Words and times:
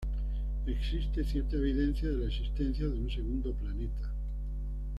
Existe 0.65 1.23
cierta 1.23 1.57
evidencia 1.57 2.09
de 2.09 2.15
la 2.15 2.25
existencia 2.25 2.87
de 2.87 2.99
un 2.99 3.07
segundo 3.11 3.53
planeta. 3.53 4.11